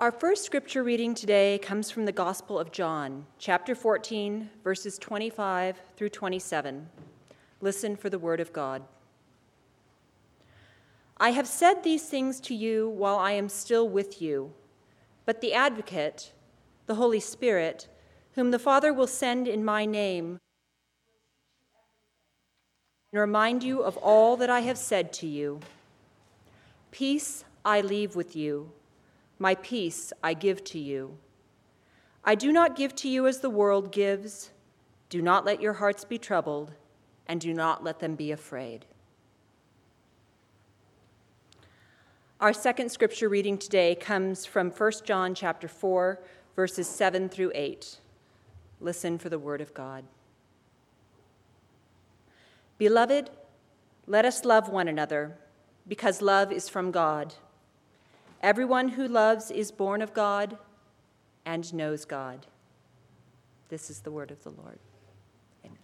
[0.00, 5.78] Our first scripture reading today comes from the Gospel of John, chapter 14, verses 25
[5.94, 6.88] through 27.
[7.60, 8.82] Listen for the word of God.
[11.18, 14.54] I have said these things to you while I am still with you,
[15.26, 16.32] but the advocate,
[16.86, 17.86] the Holy Spirit,
[18.36, 20.38] whom the Father will send in my name,
[23.12, 25.60] and remind you of all that I have said to you.
[26.90, 28.72] Peace I leave with you.
[29.42, 31.16] My peace I give to you.
[32.22, 34.50] I do not give to you as the world gives.
[35.08, 36.72] Do not let your hearts be troubled,
[37.26, 38.84] and do not let them be afraid.
[42.38, 46.22] Our second scripture reading today comes from 1 John chapter 4,
[46.54, 47.98] verses 7 through 8.
[48.78, 50.04] Listen for the word of God.
[52.76, 53.30] Beloved,
[54.06, 55.38] let us love one another,
[55.88, 57.36] because love is from God.
[58.42, 60.56] Everyone who loves is born of God
[61.44, 62.46] and knows God.
[63.68, 64.78] This is the word of the Lord.
[65.62, 65.78] Amen.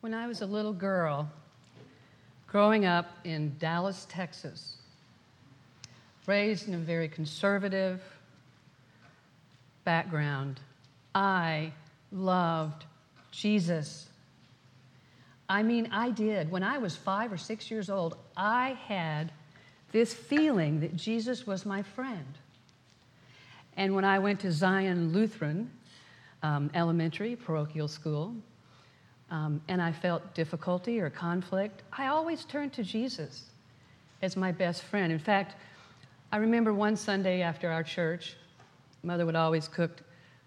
[0.00, 1.30] When I was a little girl,
[2.48, 4.78] growing up in Dallas, Texas,
[6.26, 8.00] raised in a very conservative
[9.84, 10.60] background,
[11.14, 11.72] I
[12.10, 12.84] loved
[13.30, 14.08] Jesus.
[15.48, 16.50] I mean, I did.
[16.50, 19.32] When I was five or six years old, I had
[19.92, 22.38] this feeling that Jesus was my friend.
[23.76, 25.70] And when I went to Zion Lutheran
[26.42, 28.34] um, Elementary Parochial School,
[29.30, 33.46] um, and I felt difficulty or conflict, I always turned to Jesus
[34.22, 35.12] as my best friend.
[35.12, 35.56] In fact,
[36.34, 38.34] I remember one Sunday after our church,
[39.04, 40.02] Mother would always cook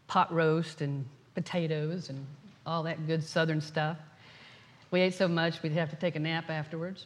[0.07, 2.27] pot roast and potatoes and
[2.65, 3.95] all that good southern stuff.
[4.91, 7.05] We ate so much we'd have to take a nap afterwards.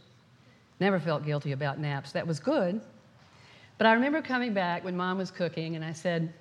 [0.79, 2.11] Never felt guilty about naps.
[2.13, 2.81] That was good.
[3.77, 6.33] But I remember coming back when mom was cooking and I said,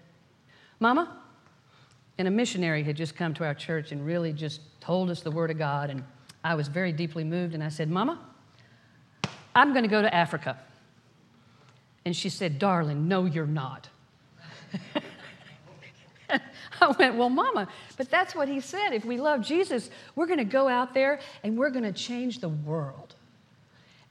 [0.78, 1.18] Mama,
[2.16, 5.30] and a missionary had just come to our church and really just told us the
[5.30, 5.90] Word of God.
[5.90, 6.02] And
[6.42, 7.52] I was very deeply moved.
[7.52, 8.18] And I said, Mama,
[9.54, 10.58] I'm going to go to Africa.
[12.10, 13.88] And she said, Darling, no, you're not.
[16.80, 18.92] I went, Well, Mama, but that's what he said.
[18.92, 22.40] If we love Jesus, we're going to go out there and we're going to change
[22.40, 23.14] the world.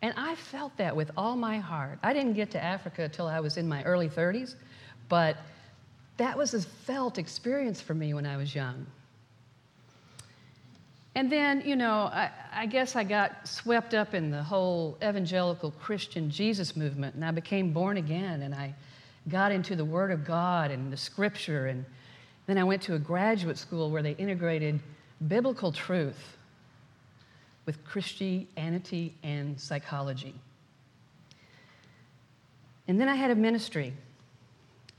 [0.02, 2.00] And I felt that with all my heart.
[2.02, 4.56] I didn't get to Africa until I was in my early 30s,
[5.10, 5.36] but
[6.16, 8.86] that was a felt experience for me when I was young.
[11.20, 15.72] And then, you know, I, I, guess I got swept up in the whole evangelical
[15.72, 18.74] Christian Jesus movement, and I became born again, and I
[19.28, 21.84] got into the Word of God and the Scripture, and
[22.48, 24.80] then I went to a graduate school where they integrated
[25.28, 26.38] biblical truth
[27.66, 30.36] with Christianity and psychology.
[32.88, 33.92] And then I had a ministry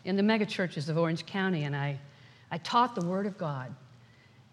[0.04, 1.98] in the megachurches of Orange County, and I,
[2.50, 3.75] I taught the Word of God.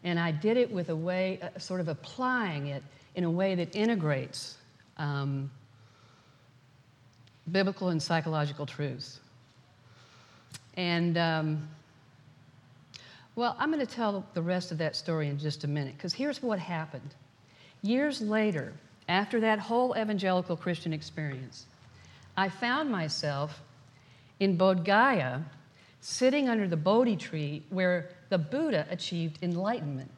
[0.03, 2.83] And I did it with a way, uh, sort of applying it
[3.15, 4.57] in a way that integrates
[4.97, 5.49] um,
[7.51, 9.19] biblical and psychological truths.
[10.75, 11.67] And, um,
[13.35, 16.13] well, I'm going to tell the rest of that story in just a minute, because
[16.13, 17.15] here's what happened.
[17.81, 18.73] Years later,
[19.09, 21.65] after that whole evangelical Christian experience,
[22.35, 23.61] I found myself
[24.39, 25.41] in Bodh Gaya
[26.07, 30.09] sitting under the Bodhi tree where the Buddha achieved enlightenment.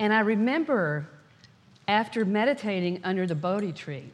[0.00, 1.06] And I remember
[1.86, 4.10] after meditating under the Bodhi tree,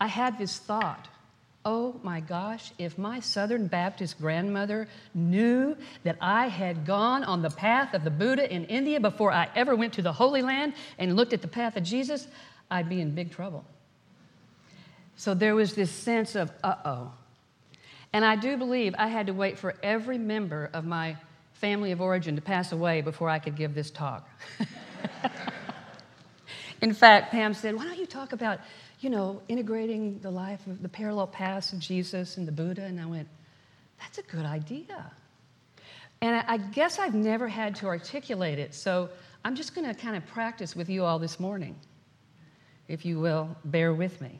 [0.00, 1.08] I had this thought
[1.66, 7.50] oh my gosh, if my Southern Baptist grandmother knew that I had gone on the
[7.50, 11.16] path of the Buddha in India before I ever went to the Holy Land and
[11.16, 12.28] looked at the path of Jesus,
[12.70, 13.66] I'd be in big trouble.
[15.16, 17.12] So there was this sense of, uh oh,
[18.12, 21.16] and I do believe I had to wait for every member of my
[21.52, 24.28] family of origin to pass away before I could give this talk.
[26.80, 28.60] In fact, Pam said, Why don't you talk about,
[29.00, 32.82] you know, integrating the life of the parallel paths of Jesus and the Buddha?
[32.82, 33.28] And I went,
[34.00, 35.12] That's a good idea.
[36.22, 39.08] And I guess I've never had to articulate it, so
[39.44, 41.76] I'm just going to kind of practice with you all this morning,
[42.88, 44.38] if you will, bear with me.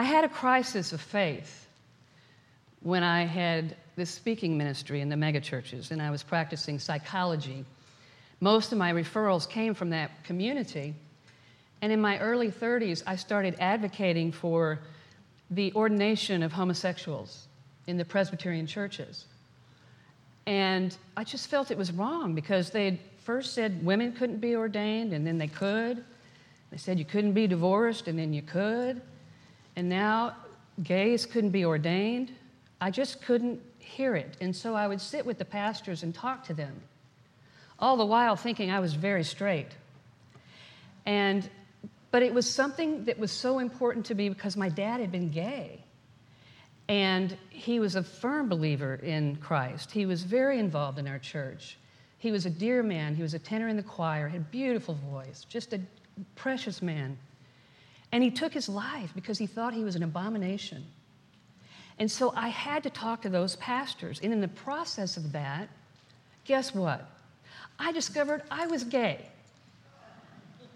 [0.00, 1.68] I had a crisis of faith
[2.80, 7.66] when I had this speaking ministry in the megachurches and I was practicing psychology.
[8.40, 10.94] Most of my referrals came from that community.
[11.82, 14.78] And in my early 30s, I started advocating for
[15.50, 17.48] the ordination of homosexuals
[17.86, 19.26] in the Presbyterian churches.
[20.46, 24.56] And I just felt it was wrong because they had first said women couldn't be
[24.56, 26.02] ordained, and then they could.
[26.70, 29.02] They said you couldn't be divorced, and then you could.
[29.80, 30.36] And now
[30.82, 32.30] gays couldn't be ordained.
[32.82, 34.36] I just couldn't hear it.
[34.38, 36.82] And so I would sit with the pastors and talk to them,
[37.78, 39.68] all the while thinking I was very straight.
[41.06, 41.48] And,
[42.10, 45.30] but it was something that was so important to me because my dad had been
[45.30, 45.82] gay.
[46.86, 49.92] And he was a firm believer in Christ.
[49.92, 51.78] He was very involved in our church.
[52.18, 53.14] He was a dear man.
[53.14, 55.80] He was a tenor in the choir, had a beautiful voice, just a
[56.36, 57.16] precious man.
[58.12, 60.84] And he took his life because he thought he was an abomination.
[61.98, 64.20] And so I had to talk to those pastors.
[64.22, 65.68] And in the process of that,
[66.44, 67.08] guess what?
[67.78, 69.26] I discovered I was gay.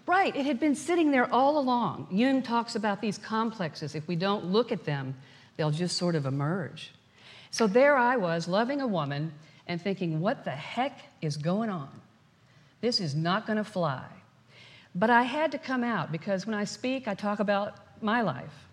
[0.07, 2.07] Right, it had been sitting there all along.
[2.11, 3.95] Jung talks about these complexes.
[3.95, 5.15] If we don't look at them,
[5.57, 6.91] they'll just sort of emerge.
[7.49, 9.33] So there I was, loving a woman
[9.67, 11.89] and thinking, what the heck is going on?
[12.81, 14.05] This is not going to fly.
[14.95, 18.67] But I had to come out because when I speak, I talk about my life.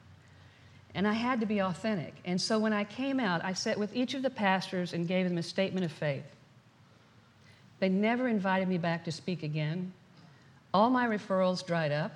[0.95, 2.15] And I had to be authentic.
[2.25, 5.29] And so when I came out, I sat with each of the pastors and gave
[5.29, 6.25] them a statement of faith.
[7.81, 9.93] They never invited me back to speak again.
[10.73, 12.13] All my referrals dried up.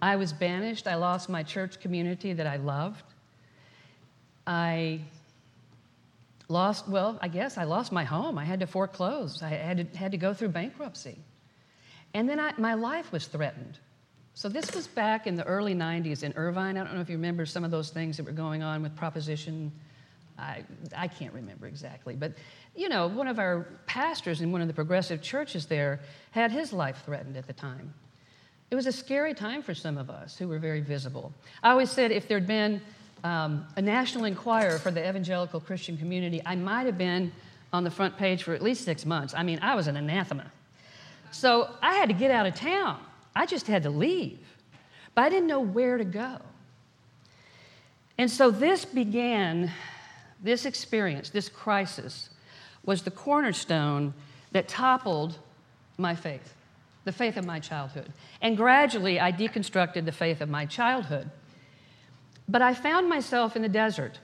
[0.00, 0.86] I was banished.
[0.86, 3.02] I lost my church community that I loved.
[4.46, 5.00] I
[6.48, 8.38] lost, well, I guess I lost my home.
[8.38, 11.16] I had to foreclose, I had to, had to go through bankruptcy.
[12.14, 13.78] And then I, my life was threatened.
[14.34, 16.76] So this was back in the early 90s in Irvine.
[16.76, 18.96] I don't know if you remember some of those things that were going on with
[18.96, 19.72] Proposition.
[20.38, 20.64] I,
[20.96, 22.16] I can't remember exactly.
[22.16, 22.32] But,
[22.74, 26.00] you know, one of our pastors in one of the progressive churches there
[26.32, 27.94] had his life threatened at the time.
[28.70, 31.32] It was a scary time for some of us who were very visible.
[31.62, 32.80] I always said if there'd been
[33.22, 37.30] um, a National Enquirer for the evangelical Christian community, I might have been
[37.72, 39.32] on the front page for at least six months.
[39.36, 40.50] I mean, I was an anathema.
[41.34, 43.00] So I had to get out of town.
[43.34, 44.38] I just had to leave.
[45.16, 46.38] But I didn't know where to go.
[48.16, 49.72] And so this began,
[50.40, 52.30] this experience, this crisis,
[52.84, 54.14] was the cornerstone
[54.52, 55.36] that toppled
[55.98, 56.54] my faith,
[57.04, 58.12] the faith of my childhood.
[58.40, 61.28] And gradually, I deconstructed the faith of my childhood.
[62.48, 64.20] But I found myself in the desert.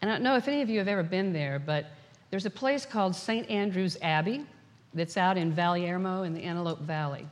[0.00, 1.86] And I don't know if any of you have ever been there, but
[2.30, 3.48] there's a place called St.
[3.48, 4.44] Andrew's Abbey
[4.94, 7.26] that's out in Valyermo in the Antelope Valley.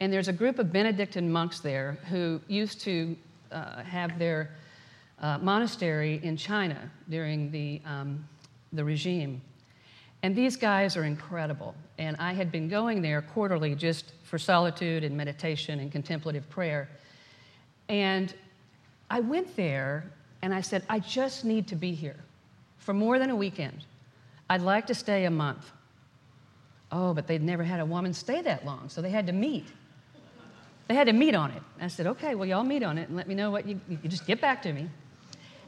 [0.00, 3.16] And there's a group of Benedictine monks there who used to
[3.50, 4.50] uh, have their
[5.20, 8.24] uh, monastery in China during the, um,
[8.72, 9.40] the regime.
[10.22, 11.74] And these guys are incredible.
[11.98, 16.88] And I had been going there quarterly just for solitude and meditation and contemplative prayer.
[17.88, 18.34] And
[19.10, 20.10] I went there
[20.42, 22.16] and I said, I just need to be here
[22.78, 23.84] for more than a weekend.
[24.50, 25.70] I'd like to stay a month.
[26.90, 29.66] Oh, but they'd never had a woman stay that long, so they had to meet.
[30.88, 31.62] They had to meet on it.
[31.80, 33.98] I said, okay, well, y'all meet on it and let me know what you, you
[34.08, 34.88] just get back to me.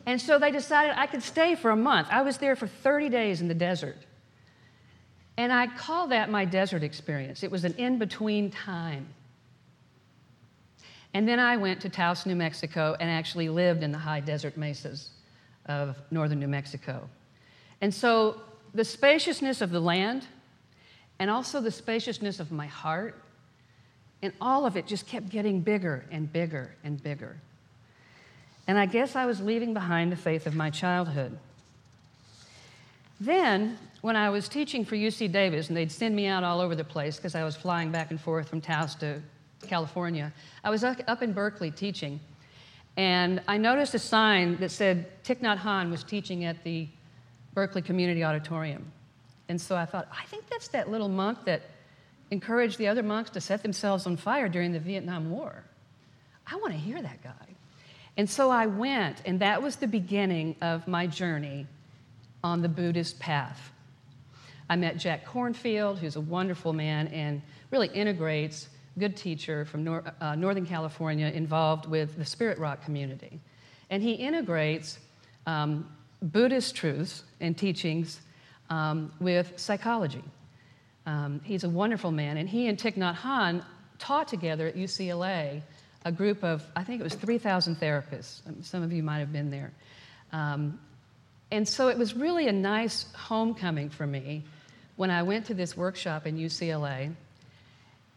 [0.06, 2.08] And so they decided I could stay for a month.
[2.11, 3.99] I was there for 30 days in the desert.
[5.37, 7.43] And I call that my desert experience.
[7.43, 9.08] It was an in between time.
[11.12, 14.56] And then I went to Taos, New Mexico, and actually lived in the high desert
[14.56, 15.11] mesas
[15.66, 17.09] of northern New Mexico.
[17.80, 18.40] And so
[18.75, 20.26] the spaciousness of the land
[21.20, 23.22] and also the spaciousness of my heart
[24.22, 27.36] and all of it just kept getting bigger and bigger and bigger.
[28.66, 31.38] And I guess I was leaving behind the faith of my childhood.
[33.20, 36.74] Then, when I was teaching for UC Davis, and they'd send me out all over
[36.74, 39.20] the place because I was flying back and forth from Taos to
[39.66, 40.32] California,
[40.64, 42.20] I was up in Berkeley teaching.
[42.96, 46.88] And I noticed a sign that said Thich Nhat Hanh was teaching at the
[47.54, 48.90] Berkeley Community Auditorium.
[49.50, 51.62] And so I thought, I think that's that little monk that
[52.30, 55.64] encouraged the other monks to set themselves on fire during the Vietnam War.
[56.47, 57.49] I want to hear that guy.
[58.16, 61.66] And so I went, and that was the beginning of my journey
[62.45, 63.73] on the Buddhist path.
[64.69, 67.42] I met Jack Kornfield, who's a wonderful man and
[67.73, 68.69] really integrates,
[69.00, 73.40] good teacher from nor- uh, Northern California, involved with the Spirit Rock community.
[73.90, 75.00] And he integrates
[75.45, 75.90] um,
[76.23, 78.21] Buddhist truths and teachings
[78.70, 80.24] um, with psychology.
[81.06, 83.64] Um, he's a wonderful man, and he and Thich Nhat Hanh
[83.98, 85.62] taught together at UCLA
[86.04, 88.46] a group of, I think it was 3,000 therapists.
[88.46, 89.72] Um, some of you might have been there.
[90.32, 90.78] Um,
[91.50, 94.44] and so it was really a nice homecoming for me
[94.96, 97.12] when I went to this workshop in UCLA.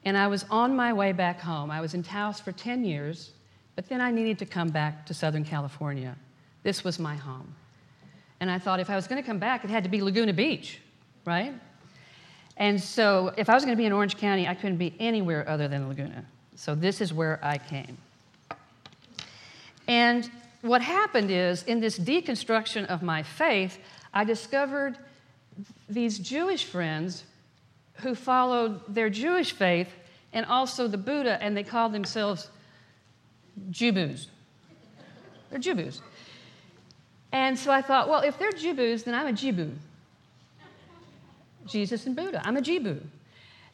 [0.06, 1.72] And I was on my way back home.
[1.72, 3.32] I was in Taos for 10 years,
[3.76, 6.16] but then I needed to come back to Southern California.
[6.62, 7.56] This was my home.
[8.44, 10.34] And I thought if I was going to come back, it had to be Laguna
[10.34, 10.82] Beach,
[11.24, 11.54] right?
[12.58, 15.48] And so if I was going to be in Orange County, I couldn't be anywhere
[15.48, 16.26] other than Laguna.
[16.58, 17.98] So this is where I came.
[19.88, 23.78] And what happened is, in this deconstruction of my faith,
[24.14, 24.98] I discovered
[25.88, 27.24] these Jewish friends
[28.02, 29.88] who followed their Jewish faith
[30.34, 32.50] and also the Buddha, and they called themselves
[33.72, 34.28] Jubus.
[35.50, 36.02] They're Jubus.
[37.34, 39.74] And so I thought, well, if they're Jubus, then I'm a Jibu.
[41.66, 42.42] Jesus and Buddha.
[42.46, 43.02] I'm a Jibu.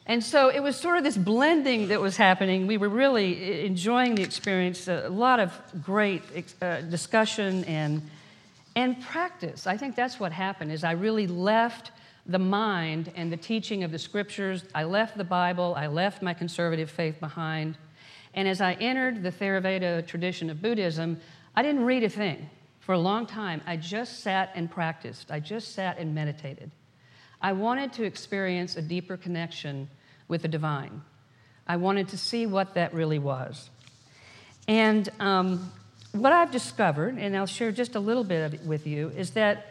[0.06, 2.66] And so it was sort of this blending that was happening.
[2.66, 5.52] We were really enjoying the experience, a lot of
[5.84, 6.22] great
[6.62, 8.08] uh, discussion and,
[8.74, 9.66] and practice.
[9.66, 11.92] I think that's what happened is I really left
[12.26, 14.64] the mind and the teaching of the scriptures.
[14.74, 17.76] I left the Bible, I left my conservative faith behind.
[18.32, 21.20] And as I entered the Theravada tradition of Buddhism,
[21.54, 22.48] I didn't read a thing
[22.90, 23.62] for a long time.
[23.68, 26.72] I just sat and practiced, I just sat and meditated.
[27.40, 29.88] I wanted to experience a deeper connection
[30.26, 31.00] with the divine.
[31.68, 33.70] I wanted to see what that really was.
[34.66, 35.70] And um,
[36.10, 39.68] what I've discovered, and I'll share just a little bit with you, is that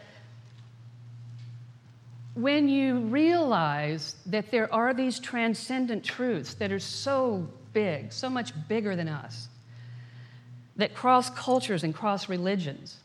[2.32, 8.54] when you realize that there are these transcendent truths that are so big, so much
[8.66, 9.48] bigger than us,
[10.76, 12.96] that cross cultures and cross religions,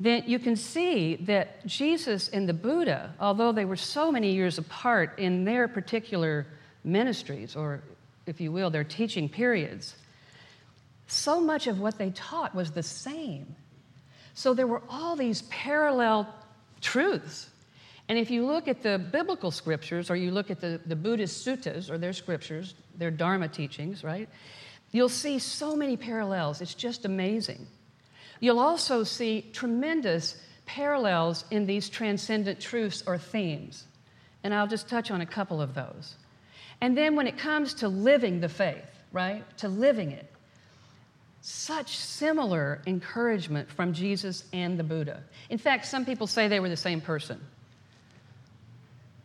[0.00, 4.58] then you can see that Jesus and the Buddha, although they were so many years
[4.58, 6.46] apart in their particular
[6.82, 7.80] ministries, or
[8.26, 9.94] if you will, their teaching periods,
[11.06, 13.54] so much of what they taught was the same.
[14.34, 16.34] So there were all these parallel
[16.80, 17.48] truths.
[18.08, 21.46] And if you look at the biblical scriptures, or you look at the, the Buddhist
[21.46, 24.28] suttas, or their scriptures, their Dharma teachings, right,
[24.90, 26.60] you'll see so many parallels.
[26.60, 27.66] It's just amazing.
[28.40, 33.84] You'll also see tremendous parallels in these transcendent truths or themes.
[34.42, 36.16] And I'll just touch on a couple of those.
[36.80, 40.30] And then when it comes to living the faith, right, to living it,
[41.40, 45.22] such similar encouragement from Jesus and the Buddha.
[45.50, 47.38] In fact, some people say they were the same person.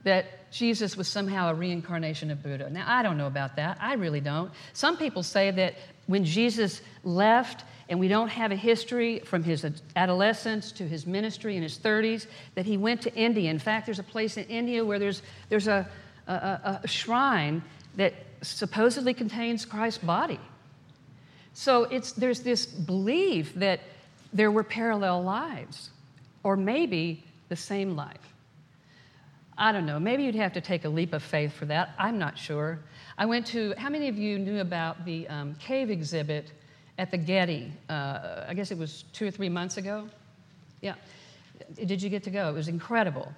[0.04, 2.70] That Jesus was somehow a reincarnation of Buddha.
[2.70, 3.78] Now, I don't know about that.
[3.80, 4.52] I really don't.
[4.74, 5.76] Some people say that
[6.08, 9.66] when Jesus left and we don't have a history from his
[9.96, 13.50] adolescence to his ministry in his 30s that he went to India.
[13.50, 15.90] In fact, there's a place in India where there's, there's a,
[16.28, 17.64] a, a shrine
[17.96, 20.40] that supposedly contains Christ's body.
[21.54, 23.80] So it's, there's this belief that
[24.32, 25.90] there were parallel lives,
[26.44, 28.34] or maybe the same life.
[29.58, 30.00] I don't know.
[30.00, 31.96] Maybe you'd have to take a leap of faith for that.
[31.98, 32.80] I'm not sure.
[33.18, 36.52] I went to, how many of you knew about the um, cave exhibit
[37.00, 37.72] at the Getty.
[37.90, 40.08] Uh, I guess it was two or three months ago.
[40.82, 40.96] Yeah.
[41.74, 42.50] Did you get to go?
[42.50, 43.32] It was incredible.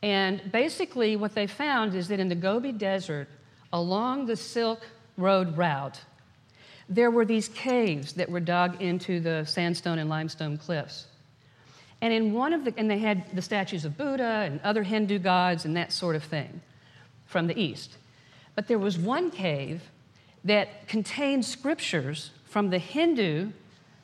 [0.00, 3.28] And basically, what they found is that in the Gobi Desert,
[3.72, 4.86] along the Silk
[5.16, 6.00] Road route,
[6.88, 11.06] there were these caves that were dug into the sandstone and limestone cliffs.
[12.00, 15.18] And in one of the, and they had the statues of Buddha and other Hindu
[15.18, 16.60] gods and that sort of thing
[17.26, 17.96] from the east.
[18.54, 19.82] But there was one cave
[20.44, 23.52] that contained scriptures from the Hindu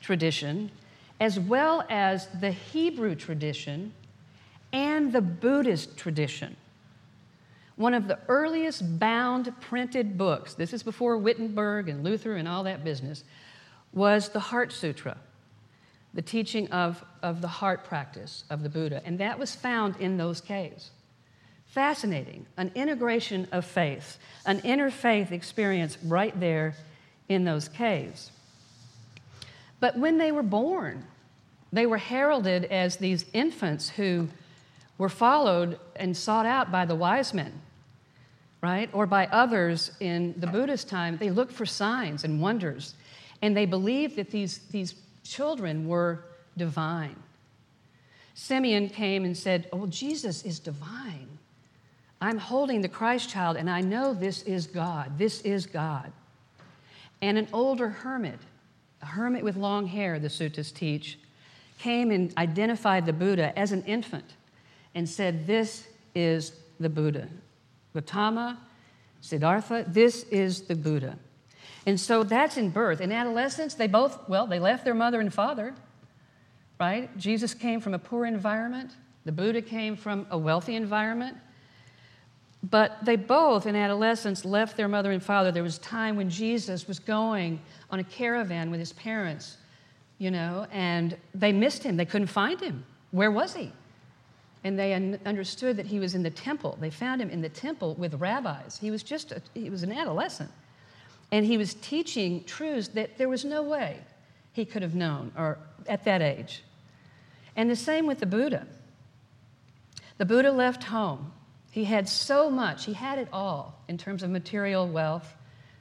[0.00, 0.70] tradition,
[1.18, 3.92] as well as the Hebrew tradition
[4.72, 6.56] and the Buddhist tradition.
[7.74, 12.62] One of the earliest bound printed books, this is before Wittenberg and Luther and all
[12.62, 13.24] that business,
[13.92, 15.16] was the Heart Sutra,
[16.14, 19.02] the teaching of, of the heart practice of the Buddha.
[19.04, 20.92] And that was found in those caves.
[21.66, 22.46] Fascinating.
[22.56, 26.76] An integration of faith, an interfaith experience right there
[27.28, 28.30] in those caves.
[29.80, 31.04] But when they were born,
[31.72, 34.28] they were heralded as these infants who
[34.98, 37.52] were followed and sought out by the wise men,
[38.62, 38.88] right?
[38.92, 41.18] Or by others in the Buddhist time.
[41.18, 42.94] They looked for signs and wonders,
[43.42, 46.24] and they believed that these, these children were
[46.56, 47.16] divine.
[48.34, 51.28] Simeon came and said, Oh, Jesus is divine.
[52.20, 55.18] I'm holding the Christ child, and I know this is God.
[55.18, 56.10] This is God.
[57.20, 58.38] And an older hermit
[59.06, 61.18] hermit with long hair, the suttas teach,
[61.78, 64.36] came and identified the Buddha as an infant
[64.94, 67.28] and said, This is the Buddha.
[67.94, 68.58] Gautama,
[69.20, 71.18] Siddhartha, this is the Buddha.
[71.86, 73.00] And so that's in birth.
[73.00, 75.74] In adolescence, they both, well, they left their mother and father,
[76.78, 77.16] right?
[77.16, 78.92] Jesus came from a poor environment,
[79.24, 81.36] the Buddha came from a wealthy environment.
[82.62, 85.52] But they both, in adolescence, left their mother and father.
[85.52, 87.60] There was a time when Jesus was going
[87.90, 89.56] on a caravan with his parents,
[90.18, 91.96] you know, and they missed him.
[91.96, 92.84] They couldn't find him.
[93.12, 93.72] Where was he?
[94.64, 96.76] And they un- understood that he was in the temple.
[96.80, 98.78] They found him in the temple with rabbis.
[98.80, 100.50] He was just, a, he was an adolescent.
[101.30, 103.98] And he was teaching truths that there was no way
[104.54, 106.64] he could have known or at that age.
[107.54, 108.66] And the same with the Buddha.
[110.18, 111.32] The Buddha left home.
[111.76, 115.36] He had so much, he had it all in terms of material wealth,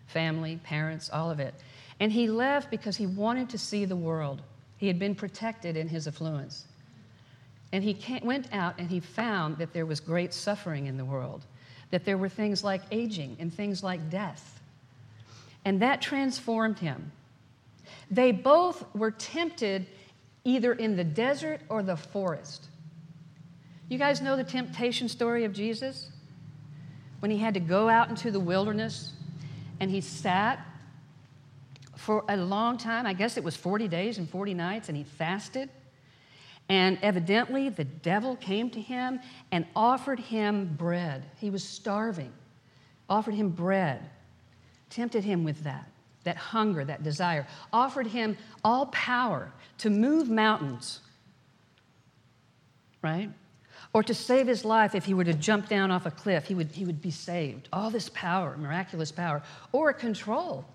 [0.07, 1.55] family, parents, all of it.
[2.01, 4.41] And he left because he wanted to see the world.
[4.75, 6.65] He had been protected in his affluence.
[7.71, 11.45] And he went out and he found that there was great suffering in the world,
[11.91, 14.59] that there were things like aging and things like death.
[15.63, 17.09] And that transformed him.
[18.11, 19.87] They both were tempted
[20.43, 22.67] either in the desert or the forest.
[23.87, 26.09] You guys know the temptation story of Jesus?
[27.19, 29.13] When he had to go out into the wilderness
[29.79, 30.65] and he sat
[31.95, 35.03] for a long time, I guess it was 40 days and 40 nights, and he
[35.03, 35.69] fasted.
[36.67, 39.19] And evidently, the devil came to him
[39.51, 41.23] and offered him bread.
[41.39, 42.33] He was starving,
[43.07, 44.09] offered him bread,
[44.89, 45.87] tempted him with that,
[46.23, 51.01] that hunger, that desire, offered him all power to move mountains,
[53.03, 53.29] right?
[53.93, 56.55] Or to save his life if he were to jump down off a cliff, he
[56.55, 57.69] would, he would be saved.
[57.71, 60.65] All this power, miraculous power, or control.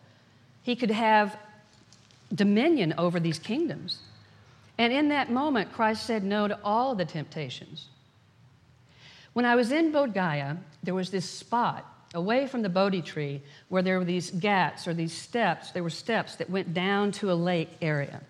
[0.63, 1.37] He could have
[2.35, 3.99] dominion over these kingdoms.
[4.79, 7.89] And in that moment, Christ said no to all the temptations.
[9.33, 13.43] When I was in Bodh Gaya, there was this spot away from the Bodhi tree
[13.69, 15.71] where there were these ghats or these steps.
[15.71, 18.23] There were steps that went down to a lake area.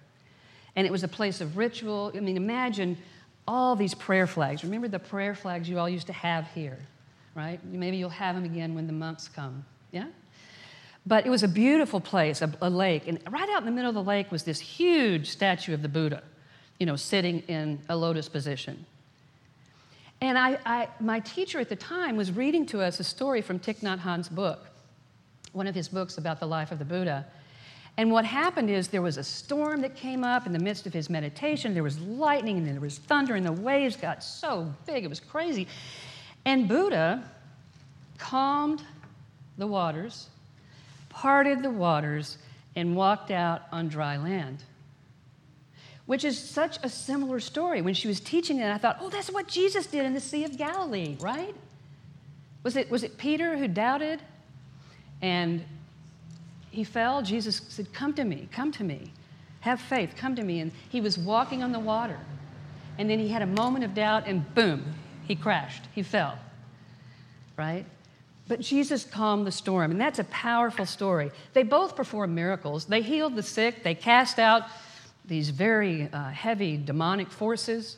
[0.77, 2.13] And it was a place of ritual.
[2.15, 2.99] I mean, imagine
[3.51, 4.63] all these prayer flags.
[4.63, 6.79] Remember the prayer flags you all used to have here,
[7.35, 7.59] right?
[7.65, 9.65] Maybe you'll have them again when the monks come.
[9.91, 10.07] Yeah?
[11.05, 13.09] But it was a beautiful place, a, a, lake.
[13.09, 15.89] And right out in the middle of the lake was this huge statue of the
[15.89, 16.23] Buddha,
[16.79, 18.87] you know, sitting in a lotus position.
[20.21, 23.59] And I, I, my teacher at the time was reading to us a story from
[23.59, 24.69] Thich Nhat Hanh's book,
[25.53, 27.27] one of his books about the life of the Buddha.
[28.01, 30.93] And what happened is there was a storm that came up in the midst of
[30.95, 31.75] his meditation.
[31.75, 35.21] There was lightning and there was thunder, and the waves got so big, it was
[35.21, 35.69] crazy.
[36.47, 37.23] And Buddha
[38.17, 38.83] calmed
[39.59, 40.31] the waters,
[41.11, 42.39] parted the waters,
[42.75, 44.65] and walked out on dry land.
[46.07, 47.83] Which is such a similar story.
[47.83, 50.45] When she was teaching it, I thought, oh, that's what Jesus did in the Sea
[50.45, 51.55] of Galilee, right?
[52.63, 54.23] Was it, was it Peter who doubted?
[55.21, 55.63] And
[56.71, 59.13] he fell, Jesus said, Come to me, come to me.
[59.61, 60.61] Have faith, come to me.
[60.61, 62.19] And he was walking on the water.
[62.99, 64.95] And then he had a moment of doubt, and boom,
[65.27, 65.85] he crashed.
[65.95, 66.39] He fell.
[67.57, 67.85] Right?
[68.49, 71.31] But Jesus calmed the storm, and that's a powerful story.
[71.53, 72.85] They both performed miracles.
[72.85, 74.65] They healed the sick, they cast out
[75.25, 77.97] these very uh, heavy demonic forces.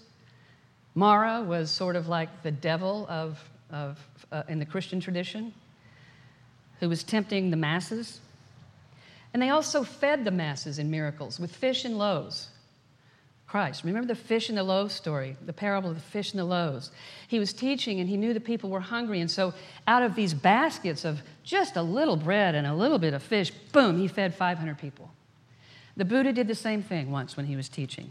[0.95, 3.99] Mara was sort of like the devil of, of
[4.31, 5.55] uh, in the Christian tradition,
[6.81, 8.21] who was tempting the masses.
[9.33, 12.49] And they also fed the masses in miracles with fish and loaves.
[13.53, 13.85] Christ.
[13.85, 16.91] Remember the fish and the loaves story, the parable of the fish and the loaves.
[17.29, 19.21] He was teaching and he knew the people were hungry.
[19.21, 19.53] And so,
[19.87, 23.51] out of these baskets of just a little bread and a little bit of fish,
[23.51, 25.11] boom, he fed 500 people.
[25.99, 28.11] The Buddha did the same thing once when he was teaching.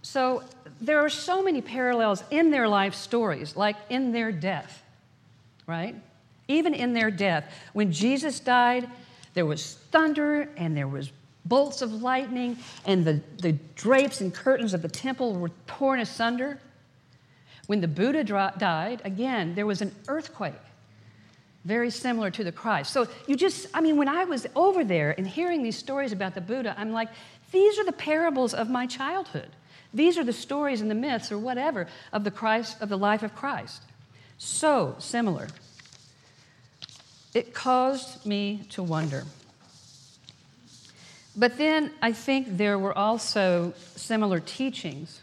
[0.00, 0.42] So,
[0.80, 4.82] there are so many parallels in their life stories, like in their death,
[5.66, 5.94] right?
[6.48, 7.44] Even in their death.
[7.74, 8.88] When Jesus died,
[9.38, 11.12] there was thunder and there was
[11.44, 16.58] bolts of lightning, and the, the drapes and curtains of the temple were torn asunder.
[17.68, 20.54] When the Buddha died, again, there was an earthquake,
[21.64, 22.92] very similar to the Christ.
[22.92, 26.34] So you just, I mean, when I was over there and hearing these stories about
[26.34, 27.08] the Buddha, I'm like,
[27.52, 29.50] these are the parables of my childhood.
[29.94, 33.22] These are the stories and the myths or whatever of the Christ, of the life
[33.22, 33.82] of Christ.
[34.36, 35.46] So similar.
[37.34, 39.24] It caused me to wonder.
[41.36, 45.22] But then I think there were also similar teachings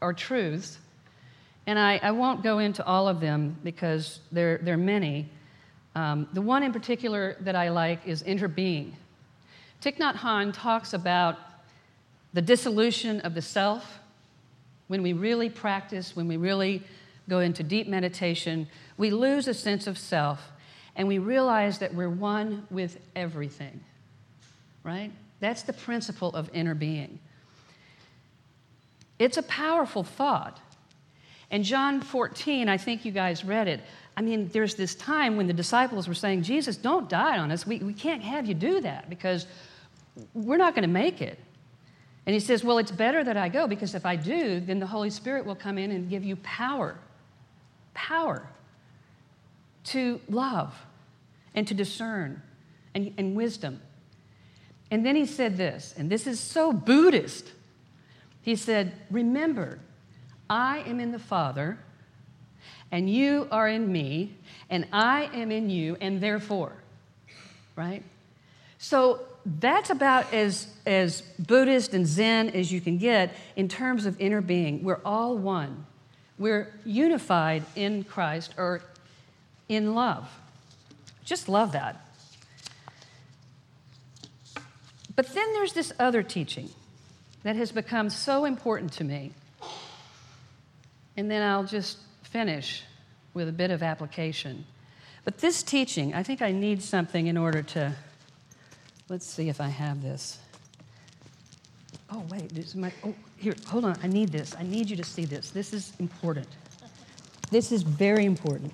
[0.00, 0.78] or truths,
[1.66, 5.30] and I, I won't go into all of them because there, there are many.
[5.94, 8.92] Um, the one in particular that I like is interbeing.
[9.80, 11.38] Thich Nhat Hanh talks about
[12.34, 14.00] the dissolution of the self.
[14.88, 16.82] When we really practice, when we really
[17.28, 18.66] go into deep meditation,
[18.98, 20.50] we lose a sense of self
[20.96, 23.80] and we realize that we're one with everything,
[24.82, 25.10] right?
[25.40, 27.18] That's the principle of interbeing.
[29.18, 30.60] It's a powerful thought.
[31.50, 33.80] And John 14, I think you guys read it.
[34.16, 37.66] I mean, there's this time when the disciples were saying, Jesus, don't die on us.
[37.66, 39.46] We, we can't have you do that because
[40.32, 41.38] we're not going to make it.
[42.26, 44.86] And he says, Well, it's better that I go because if I do, then the
[44.86, 46.96] Holy Spirit will come in and give you power.
[47.92, 48.48] Power
[49.84, 50.74] to love
[51.54, 52.42] and to discern
[52.94, 53.80] and, and wisdom.
[54.90, 57.50] And then he said this, and this is so Buddhist.
[58.42, 59.78] He said, Remember,
[60.48, 61.78] I am in the Father,
[62.92, 64.36] and you are in me,
[64.70, 66.72] and I am in you, and therefore,
[67.76, 68.02] right?
[68.78, 74.18] So that's about as, as Buddhist and Zen as you can get in terms of
[74.18, 74.82] interbeing.
[74.82, 75.86] We're all one.
[76.38, 78.82] We're unified in Christ or
[79.68, 80.28] in love.
[81.24, 82.00] Just love that.
[85.16, 86.70] But then there's this other teaching
[87.44, 89.32] that has become so important to me.
[91.16, 92.82] And then I'll just finish
[93.32, 94.64] with a bit of application.
[95.24, 97.94] But this teaching, I think I need something in order to.
[99.08, 100.38] Let's see if I have this.
[102.10, 102.92] Oh, wait, this is my.
[103.04, 103.98] Oh, here, hold on.
[104.02, 104.54] I need this.
[104.58, 105.50] I need you to see this.
[105.50, 106.48] This is important.
[107.50, 108.72] This is very important.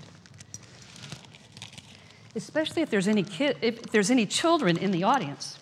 [2.34, 5.58] Especially if there's any kid, if there's any children in the audience.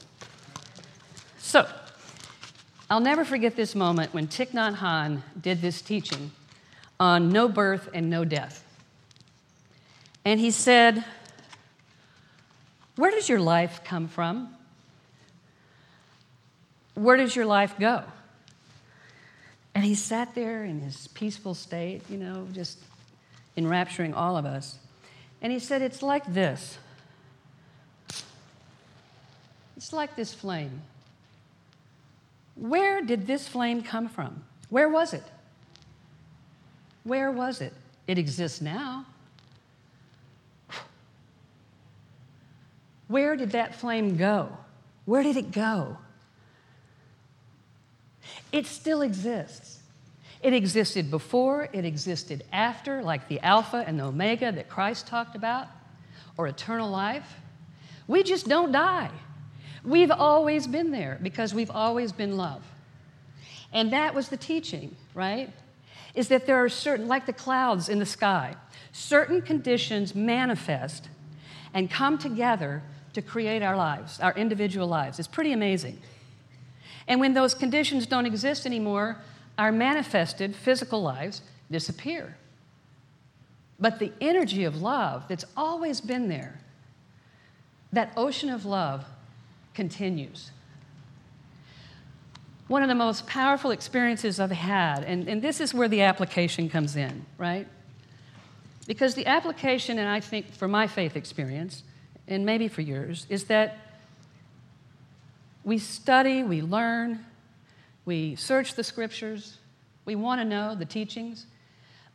[1.39, 1.67] So,
[2.91, 6.31] I'll never forget this moment when Thich Nhat Hanh did this teaching
[7.01, 8.65] on no birth and no death.
[10.25, 11.05] And he said,
[12.97, 14.55] Where does your life come from?
[16.95, 18.03] Where does your life go?
[19.75, 22.79] And he sat there in his peaceful state, you know, just
[23.57, 24.79] enrapturing all of us.
[25.41, 26.79] And he said, It's like this.
[29.77, 30.83] It's like this flame.
[32.57, 34.43] Where did this flame come from?
[34.71, 35.23] Where was it?
[37.05, 37.73] Where was it?
[38.07, 39.07] It exists now.
[43.07, 44.51] Where did that flame go?
[45.07, 45.97] Where did it go?
[48.53, 49.78] It still exists.
[50.43, 55.35] It existed before, it existed after, like the Alpha and the Omega that Christ talked
[55.35, 55.67] about,
[56.37, 57.37] or eternal life.
[58.07, 59.11] We just don't die.
[59.85, 62.63] We've always been there because we've always been love.
[63.73, 65.51] And that was the teaching, right?
[66.15, 68.57] Is that there are certain, like the clouds in the sky,
[68.93, 71.09] certain conditions manifest
[71.75, 75.19] and come together to create our lives, our individual lives.
[75.19, 75.99] It's pretty amazing.
[77.07, 79.19] And when those conditions don't exist anymore,
[79.59, 82.37] our manifested physical lives disappear.
[83.81, 86.61] But the energy of love that's always been there,
[87.93, 89.05] that ocean of love
[89.75, 90.53] continues.
[92.69, 96.69] One of the most powerful experiences I've had, and, and this is where the application
[96.69, 97.67] comes in, right?
[98.87, 101.83] Because the application, and I think for my faith experience,
[102.27, 103.79] and maybe for yours, is that
[105.65, 107.25] we study, we learn,
[108.09, 109.59] we search the scriptures,
[110.05, 111.47] we want to know the teachings,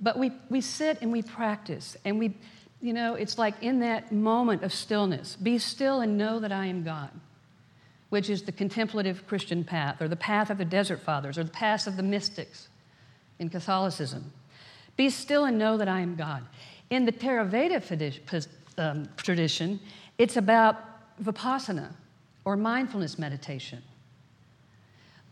[0.01, 2.35] but we, we sit and we practice, and we,
[2.81, 6.65] you know, it's like in that moment of stillness be still and know that I
[6.65, 7.11] am God
[8.13, 11.49] which is the contemplative Christian path, or the path of the Desert Fathers, or the
[11.49, 12.67] path of the mystics
[13.39, 14.31] in Catholicism.
[14.95, 16.43] Be still and know that I am God.
[16.91, 19.79] In the Theravada um, tradition,
[20.19, 20.75] it's about
[21.23, 21.89] vipassana,
[22.45, 23.81] or mindfulness meditation,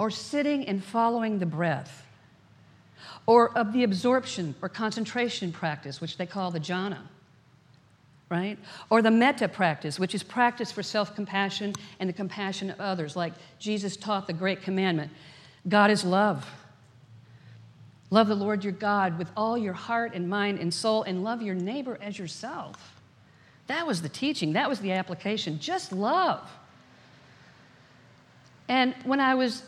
[0.01, 2.07] or sitting and following the breath,
[3.27, 6.97] or of the absorption or concentration practice, which they call the jhana
[8.27, 8.57] right?
[8.89, 13.15] Or the metta practice, which is practice for self compassion and the compassion of others,
[13.15, 15.11] like Jesus taught the great commandment
[15.67, 16.49] God is love.
[18.09, 21.43] Love the Lord your God with all your heart and mind and soul, and love
[21.43, 22.99] your neighbor as yourself.
[23.67, 25.59] That was the teaching, that was the application.
[25.59, 26.49] Just love.
[28.67, 29.63] And when I was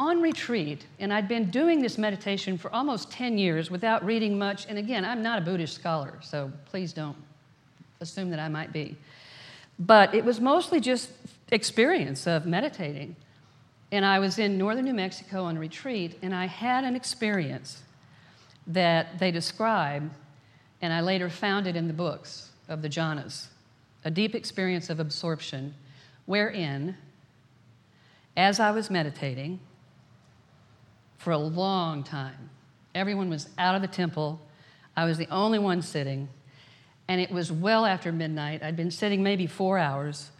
[0.00, 4.64] on retreat, and I'd been doing this meditation for almost 10 years without reading much,
[4.66, 7.18] and again, I'm not a Buddhist scholar, so please don't
[8.00, 8.96] assume that I might be.
[9.78, 11.10] But it was mostly just
[11.52, 13.14] experience of meditating.
[13.92, 17.82] And I was in northern New Mexico on retreat, and I had an experience
[18.68, 20.10] that they describe,
[20.80, 23.48] and I later found it in the books of the jhanas
[24.02, 25.74] a deep experience of absorption,
[26.24, 26.96] wherein,
[28.34, 29.60] as I was meditating
[31.20, 32.48] for a long time,
[32.94, 34.40] everyone was out of the temple.
[34.96, 36.30] I was the only one sitting
[37.08, 38.62] and it was well after midnight.
[38.62, 40.30] I'd been sitting maybe four hours.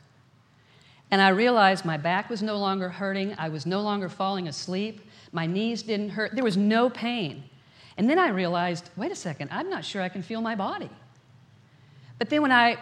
[1.11, 3.35] And I realized my back was no longer hurting.
[3.37, 5.03] I was no longer falling asleep.
[5.33, 6.35] My knees didn't hurt.
[6.35, 7.45] There was no pain.
[7.99, 10.89] And then I realized wait a second, I'm not sure I can feel my body.
[12.19, 12.79] But then when I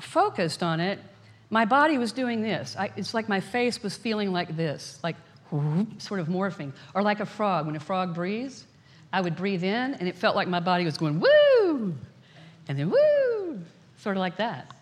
[0.00, 1.00] focused on it,
[1.48, 2.76] my body was doing this.
[2.78, 5.16] I, it's like my face was feeling like this, like
[5.52, 7.66] whoop, sort of morphing, or like a frog.
[7.66, 8.66] When a frog breathes,
[9.12, 11.94] I would breathe in, and it felt like my body was going woo,
[12.68, 13.60] and then woo,
[13.98, 14.74] sort of like that.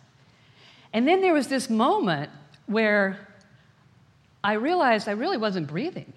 [0.92, 2.30] And then there was this moment
[2.66, 3.18] where
[4.42, 6.12] I realized I really wasn't breathing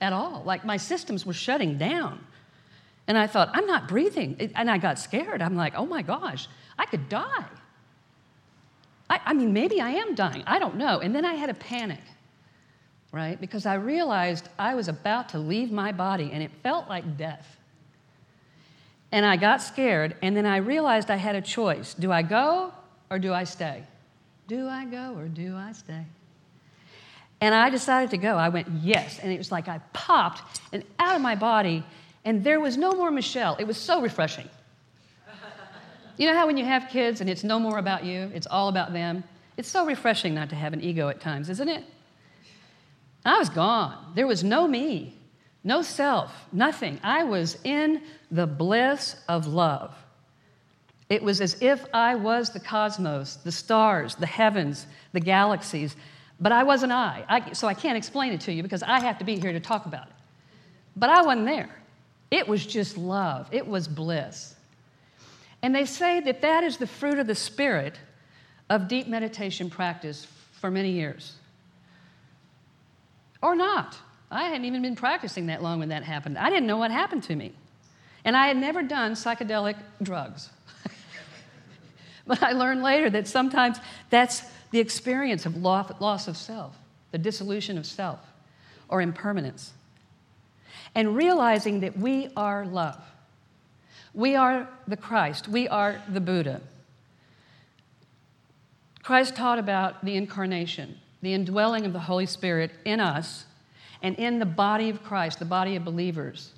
[0.00, 0.42] at all.
[0.44, 2.24] Like my systems were shutting down.
[3.08, 4.52] And I thought, I'm not breathing.
[4.54, 5.40] And I got scared.
[5.40, 7.44] I'm like, oh my gosh, I could die.
[9.08, 10.42] I, I, mean, maybe I am dying.
[10.46, 10.98] I don't know.
[10.98, 12.00] And then I had a panic,
[13.12, 13.40] right?
[13.40, 17.56] Because I realized I was about to leave my body and it felt like death.
[19.12, 20.16] And I got scared.
[20.22, 22.72] And then I realized I had a choice do I go
[23.10, 23.82] or do I stay?
[24.48, 26.04] Do I go or do I stay?
[27.40, 28.36] And I decided to go.
[28.36, 29.18] I went, yes.
[29.18, 31.84] And it was like I popped and out of my body
[32.24, 33.56] and there was no more Michele.
[33.58, 34.48] It was so refreshing.
[36.18, 38.68] You know how when you have kids and it's no more about you, it's all
[38.68, 39.22] about them?
[39.56, 41.84] It's so refreshing not to have an ego at times, isn't it?
[43.26, 44.12] I was gone.
[44.14, 45.14] There was no me,
[45.64, 47.00] no self, nothing.
[47.02, 49.94] I was in the bliss of love.
[51.08, 55.96] It was as if I was the cosmos, the stars, the heavens, the galaxies,
[56.40, 57.24] but I wasn't I.
[57.28, 57.52] I.
[57.52, 59.86] So I can't explain it to you because I have to be here to talk
[59.86, 60.12] about it.
[60.96, 61.70] But I wasn't there.
[62.30, 64.54] It was just love, it was bliss.
[65.62, 67.98] And they say that that is the fruit of the Spirit
[68.68, 70.26] of deep meditation practice
[70.60, 71.34] for many years.
[73.42, 73.96] Or not.
[74.30, 76.36] I hadn't even been practicing that long when that happened.
[76.38, 77.52] I didn't know what happened to me.
[78.24, 80.50] And I had never done psychedelic drugs.
[82.26, 83.78] but I learned later that sometimes
[84.10, 86.76] that's the experience of loss of self,
[87.12, 88.18] the dissolution of self,
[88.88, 89.72] or impermanence
[90.96, 92.98] and realizing that we are love.
[94.14, 96.62] We are the Christ, we are the Buddha.
[99.02, 103.46] Christ taught about the incarnation, the indwelling of the Holy Spirit in us
[104.02, 106.52] and in the body of Christ, the body of believers.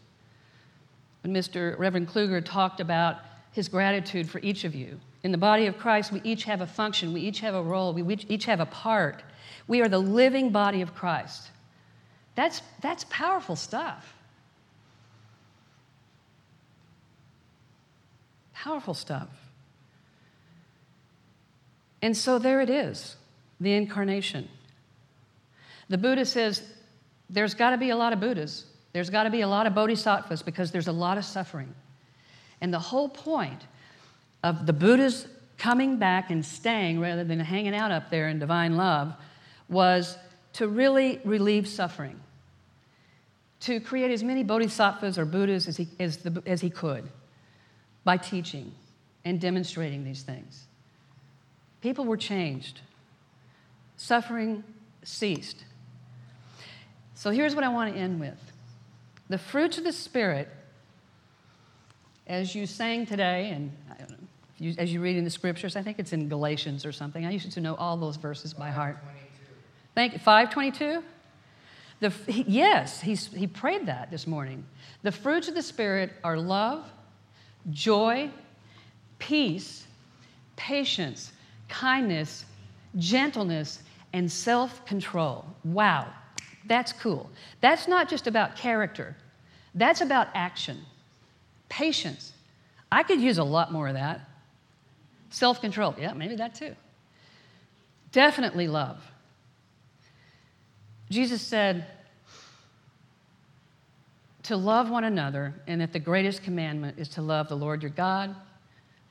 [1.23, 1.79] When Mr.
[1.79, 3.19] Reverend Kluger talked about
[3.53, 6.67] his gratitude for each of you, in the body of Christ, we each have a
[6.67, 9.23] function, we each have a role, we each have a part.
[9.67, 11.51] We are the living body of Christ.
[12.35, 14.15] That's, that's powerful stuff.
[18.55, 19.29] Powerful stuff.
[22.01, 23.18] And so there it is
[23.61, 24.49] the incarnation.
[25.89, 26.63] The Buddha says
[27.31, 29.75] there's got to be a lot of Buddhas, there's got to be a lot of
[29.75, 31.75] bodhisattvas because there's a lot of suffering.
[32.61, 33.63] And the whole point
[34.43, 35.27] of the Buddhas
[35.59, 39.15] coming back and staying rather than hanging out up there in divine love
[39.69, 40.17] was
[40.55, 42.19] to really relieve suffering,
[43.61, 47.09] to create as many bodhisattvas or Buddhas as he, as, the, as he could
[48.05, 48.73] by teaching
[49.25, 50.65] and demonstrating these things.
[51.83, 52.81] People were changed,
[53.99, 54.65] suffering
[55.03, 55.65] ceased.
[57.15, 58.39] So here's what I want to end with
[59.29, 60.49] the fruits of the Spirit,
[62.27, 64.17] as you sang today, and know,
[64.59, 67.27] you, as you read in the scriptures, I think it's in Galatians or something.
[67.27, 68.97] I used to know all those verses by heart.
[69.95, 70.19] Thank you.
[70.21, 71.03] 522?
[72.01, 74.65] The, he, yes, he's, he prayed that this morning.
[75.03, 76.89] The fruits of the Spirit are love,
[77.71, 78.31] joy,
[79.19, 79.87] peace,
[80.57, 81.33] patience,
[81.69, 82.45] kindness,
[82.97, 83.83] gentleness,
[84.13, 85.45] and self control.
[85.65, 86.13] Wow,
[86.67, 87.31] that's cool.
[87.61, 89.17] That's not just about character,
[89.75, 90.79] that's about action.
[91.69, 92.33] Patience.
[92.91, 94.23] I could use a lot more of that.
[95.31, 95.95] Self control.
[95.99, 96.75] Yeah, maybe that too.
[98.13, 99.03] Definitely love.
[101.11, 101.87] Jesus said,
[104.49, 107.91] to love one another, and that the greatest commandment is to love the Lord your
[107.91, 108.35] God,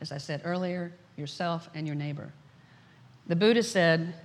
[0.01, 2.33] as I said earlier, yourself and your neighbor.
[3.27, 4.15] The Buddha said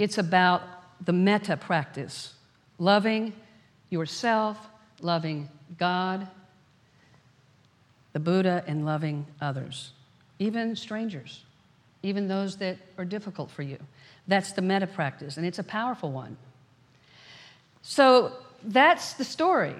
[0.00, 0.62] it's about
[1.04, 2.32] the metta practice
[2.78, 3.34] loving
[3.90, 4.56] yourself,
[5.02, 6.26] loving God,
[8.14, 9.90] the Buddha, and loving others,
[10.38, 11.44] even strangers,
[12.02, 13.76] even those that are difficult for you.
[14.26, 16.38] That's the metta practice, and it's a powerful one.
[17.82, 18.32] So,
[18.62, 19.74] that's the story.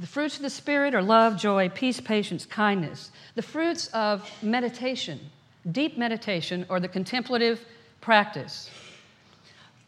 [0.00, 3.10] The fruits of the Spirit are love, joy, peace, patience, kindness.
[3.34, 5.20] The fruits of meditation,
[5.70, 7.62] deep meditation, or the contemplative
[8.00, 8.70] practice,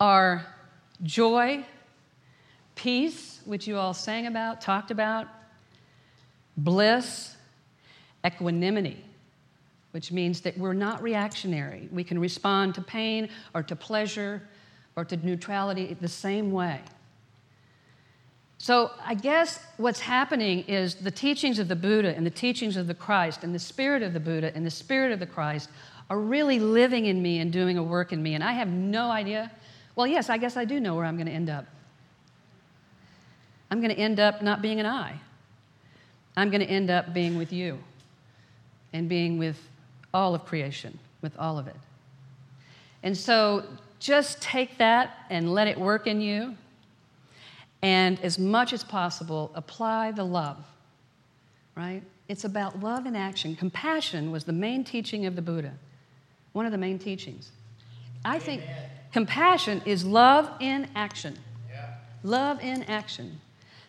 [0.01, 0.47] are
[1.03, 1.65] joy,
[2.75, 5.27] peace, which you all sang about, talked about,
[6.57, 7.37] bliss,
[8.27, 9.05] equanimity,
[9.93, 11.89] which means that we're not reactionary.
[11.93, 14.43] We can respond to pain or to pleasure
[14.97, 16.81] or to neutrality the same way.
[18.61, 22.89] So, I guess what's happening is the teachings of the Buddha and the teachings of
[22.89, 25.71] the Christ and the spirit of the Buddha and the spirit of the Christ
[26.11, 29.11] are really living in me and doing a work in me, and I have no
[29.11, 29.53] idea.
[29.99, 31.67] Well, yes, I guess I do know where I'm going to end up.
[33.69, 35.19] I'm going to end up not being an I.
[36.37, 37.81] I'm going to end up being with you
[38.93, 39.61] and being with
[40.15, 41.75] all of creation, with all of it.
[43.03, 43.65] And so
[43.99, 46.55] just take that and let it work in you.
[47.83, 50.59] And as much as possible, apply the love,
[51.75, 52.05] right?
[52.29, 53.57] It's about love in action.
[53.57, 55.73] Compassion was the main teaching of the Buddha,
[56.53, 57.51] one of the main teachings.
[58.25, 58.88] I Amen.
[59.13, 61.39] Compassion is love in action.
[61.71, 61.85] Yeah.
[62.23, 63.41] Love in action.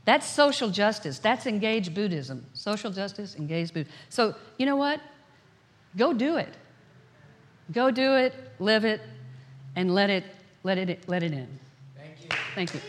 [0.05, 1.19] That's social justice.
[1.19, 2.45] That's engaged Buddhism.
[2.53, 3.95] Social justice, engaged Buddhism.
[4.09, 5.01] So, you know what?
[5.95, 6.53] Go do it.
[7.71, 9.01] Go do it, live it,
[9.75, 10.23] and let it,
[10.63, 11.59] let it, let it in.
[11.95, 12.29] Thank you.
[12.55, 12.81] Thank you.